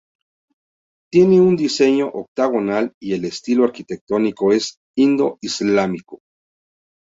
[1.11, 6.21] Tiene un diseño octogonal y el estilo arquitectónico es indo-islámico.